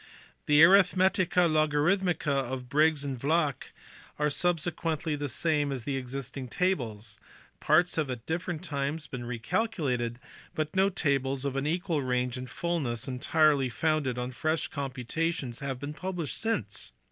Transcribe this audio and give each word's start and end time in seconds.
The 0.47 0.61
Aritk 0.63 0.95
metica 0.95 1.47
Logarithmica 1.47 2.31
of 2.51 2.69
Briggs 2.69 3.03
and 3.03 3.19
Vlacq 3.19 3.65
are 4.17 4.31
substantially 4.31 5.15
the 5.15 5.29
same 5.29 5.71
as 5.71 5.83
the 5.83 5.95
existing 5.95 6.47
tables: 6.47 7.19
parts 7.59 7.97
have 7.97 8.09
at 8.09 8.25
different 8.25 8.63
times 8.63 9.05
been 9.05 9.25
recalculated, 9.25 10.15
but 10.55 10.75
no 10.75 10.89
tables 10.89 11.45
of 11.45 11.55
an 11.55 11.67
equal 11.67 12.01
range 12.01 12.35
and 12.35 12.49
fulness 12.49 13.07
entirely 13.07 13.69
founded 13.69 14.17
on 14.17 14.31
fresh 14.31 14.69
computations 14.69 15.59
have 15.59 15.79
been 15.79 15.93
published 15.93 16.39
since. 16.41 16.93